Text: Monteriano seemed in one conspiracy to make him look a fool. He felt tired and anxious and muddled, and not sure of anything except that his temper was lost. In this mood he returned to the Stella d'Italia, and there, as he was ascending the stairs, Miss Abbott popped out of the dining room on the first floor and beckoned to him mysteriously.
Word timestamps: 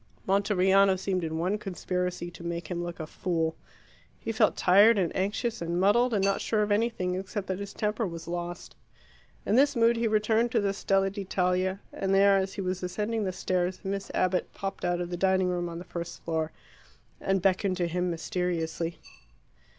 Monteriano 0.27 0.95
seemed 0.97 1.23
in 1.23 1.37
one 1.37 1.59
conspiracy 1.59 2.31
to 2.31 2.43
make 2.43 2.69
him 2.71 2.83
look 2.83 2.99
a 2.99 3.05
fool. 3.05 3.55
He 4.19 4.31
felt 4.31 4.57
tired 4.57 4.97
and 4.97 5.15
anxious 5.15 5.61
and 5.61 5.79
muddled, 5.79 6.11
and 6.11 6.25
not 6.25 6.41
sure 6.41 6.63
of 6.63 6.71
anything 6.71 7.13
except 7.13 7.45
that 7.45 7.59
his 7.59 7.71
temper 7.71 8.07
was 8.07 8.27
lost. 8.27 8.75
In 9.45 9.53
this 9.55 9.75
mood 9.75 9.95
he 9.97 10.07
returned 10.07 10.51
to 10.53 10.59
the 10.59 10.73
Stella 10.73 11.11
d'Italia, 11.11 11.81
and 11.93 12.15
there, 12.15 12.35
as 12.35 12.53
he 12.55 12.61
was 12.61 12.81
ascending 12.81 13.25
the 13.25 13.31
stairs, 13.31 13.81
Miss 13.83 14.09
Abbott 14.15 14.51
popped 14.55 14.83
out 14.83 15.01
of 15.01 15.11
the 15.11 15.17
dining 15.17 15.49
room 15.49 15.69
on 15.69 15.77
the 15.77 15.85
first 15.85 16.23
floor 16.23 16.51
and 17.19 17.39
beckoned 17.39 17.77
to 17.77 17.85
him 17.87 18.09
mysteriously. 18.09 18.97